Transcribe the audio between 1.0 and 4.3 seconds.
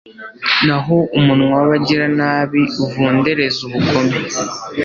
umunwa w’abagiranabi uvundereza ubugome